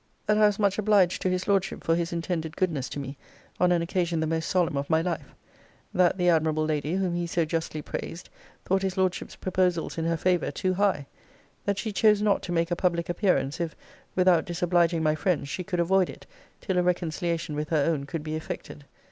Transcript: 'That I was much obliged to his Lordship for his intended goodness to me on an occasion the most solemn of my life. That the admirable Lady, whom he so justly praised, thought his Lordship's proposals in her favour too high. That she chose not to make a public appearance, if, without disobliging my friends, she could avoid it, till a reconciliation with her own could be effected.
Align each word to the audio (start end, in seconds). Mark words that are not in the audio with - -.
'That 0.25 0.37
I 0.39 0.47
was 0.47 0.57
much 0.57 0.79
obliged 0.79 1.21
to 1.21 1.29
his 1.29 1.47
Lordship 1.47 1.83
for 1.83 1.95
his 1.95 2.11
intended 2.11 2.57
goodness 2.57 2.89
to 2.89 2.99
me 2.99 3.17
on 3.59 3.71
an 3.71 3.83
occasion 3.83 4.19
the 4.19 4.25
most 4.25 4.49
solemn 4.49 4.75
of 4.75 4.89
my 4.89 4.99
life. 4.99 5.35
That 5.93 6.17
the 6.17 6.27
admirable 6.27 6.65
Lady, 6.65 6.95
whom 6.95 7.13
he 7.13 7.27
so 7.27 7.45
justly 7.45 7.83
praised, 7.83 8.27
thought 8.65 8.81
his 8.81 8.97
Lordship's 8.97 9.35
proposals 9.35 9.99
in 9.99 10.05
her 10.05 10.17
favour 10.17 10.49
too 10.49 10.73
high. 10.73 11.05
That 11.65 11.77
she 11.77 11.91
chose 11.91 12.19
not 12.19 12.41
to 12.41 12.51
make 12.51 12.71
a 12.71 12.75
public 12.75 13.09
appearance, 13.09 13.59
if, 13.59 13.75
without 14.15 14.45
disobliging 14.45 15.03
my 15.03 15.13
friends, 15.13 15.49
she 15.49 15.63
could 15.63 15.79
avoid 15.79 16.09
it, 16.09 16.25
till 16.61 16.79
a 16.79 16.81
reconciliation 16.81 17.53
with 17.53 17.69
her 17.69 17.85
own 17.87 18.07
could 18.07 18.23
be 18.23 18.35
effected. 18.35 18.85